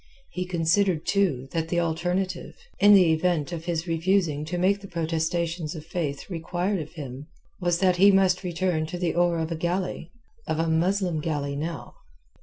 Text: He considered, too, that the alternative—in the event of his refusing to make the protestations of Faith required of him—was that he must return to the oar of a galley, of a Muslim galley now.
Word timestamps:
He 0.31 0.45
considered, 0.47 1.05
too, 1.05 1.47
that 1.51 1.69
the 1.69 1.79
alternative—in 1.79 2.95
the 2.95 3.13
event 3.13 3.51
of 3.51 3.65
his 3.65 3.85
refusing 3.87 4.45
to 4.45 4.57
make 4.57 4.81
the 4.81 4.87
protestations 4.87 5.75
of 5.75 5.85
Faith 5.85 6.27
required 6.27 6.79
of 6.79 6.93
him—was 6.93 7.77
that 7.77 7.97
he 7.97 8.11
must 8.11 8.43
return 8.43 8.87
to 8.87 8.97
the 8.97 9.13
oar 9.13 9.37
of 9.37 9.51
a 9.51 9.55
galley, 9.55 10.11
of 10.47 10.57
a 10.57 10.67
Muslim 10.67 11.19
galley 11.19 11.55
now. 11.55 11.93